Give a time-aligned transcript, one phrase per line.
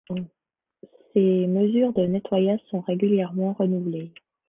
[1.13, 4.11] Ces mesures de nettoyage sont régulièrement renouvelées.